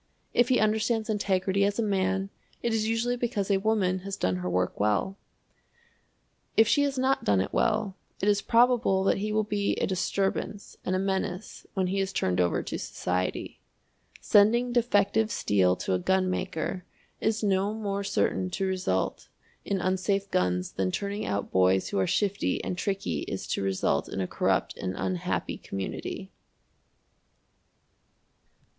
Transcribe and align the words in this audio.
If 0.33 0.49
he 0.49 0.57
understands 0.59 1.11
integrity 1.11 1.63
as 1.63 1.77
a 1.77 1.83
man, 1.83 2.31
it 2.63 2.73
is 2.73 2.87
usually 2.87 3.17
because 3.17 3.51
a 3.51 3.59
woman 3.59 3.99
has 3.99 4.17
done 4.17 4.37
her 4.37 4.49
work 4.49 4.79
well. 4.79 5.15
If 6.57 6.67
she 6.67 6.81
has 6.81 6.97
not 6.97 7.23
done 7.23 7.39
it 7.39 7.53
well, 7.53 7.95
it 8.19 8.27
is 8.27 8.41
probable 8.41 9.03
that 9.03 9.19
he 9.19 9.31
will 9.31 9.43
be 9.43 9.73
a 9.75 9.85
disturbance 9.85 10.75
and 10.83 10.95
a 10.95 10.97
menace 10.97 11.67
when 11.75 11.85
he 11.85 11.99
is 11.99 12.13
turned 12.13 12.41
over 12.41 12.63
to 12.63 12.79
society. 12.79 13.61
Sending 14.19 14.73
defective 14.73 15.29
steel 15.29 15.75
to 15.75 15.93
a 15.93 15.99
gunmaker 15.99 16.81
is 17.19 17.43
no 17.43 17.71
more 17.71 18.03
certain 18.03 18.49
to 18.49 18.65
result 18.65 19.27
in 19.65 19.79
unsafe 19.79 20.31
guns 20.31 20.71
than 20.71 20.89
turning 20.89 21.27
out 21.27 21.51
boys 21.51 21.89
who 21.89 21.99
are 21.99 22.07
shifty 22.07 22.59
and 22.63 22.75
tricky 22.75 23.19
is 23.27 23.45
to 23.49 23.61
result 23.61 24.09
in 24.09 24.19
a 24.19 24.25
corrupt 24.25 24.75
and 24.77 24.95
unhappy 24.97 25.59
community. 25.59 26.31